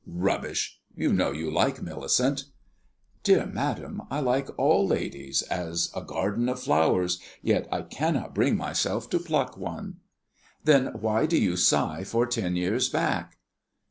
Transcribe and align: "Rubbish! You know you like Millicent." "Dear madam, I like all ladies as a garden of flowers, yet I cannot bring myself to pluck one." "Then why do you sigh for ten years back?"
"Rubbish! 0.07 0.81
You 0.95 1.13
know 1.13 1.31
you 1.31 1.51
like 1.51 1.83
Millicent." 1.83 2.45
"Dear 3.21 3.45
madam, 3.45 4.01
I 4.09 4.19
like 4.19 4.49
all 4.57 4.87
ladies 4.87 5.43
as 5.43 5.91
a 5.95 6.01
garden 6.01 6.49
of 6.49 6.59
flowers, 6.59 7.19
yet 7.43 7.67
I 7.71 7.83
cannot 7.83 8.33
bring 8.33 8.57
myself 8.57 9.11
to 9.11 9.19
pluck 9.19 9.57
one." 9.57 9.97
"Then 10.63 10.87
why 11.01 11.27
do 11.27 11.39
you 11.39 11.55
sigh 11.55 12.03
for 12.03 12.25
ten 12.25 12.55
years 12.55 12.89
back?" 12.89 13.37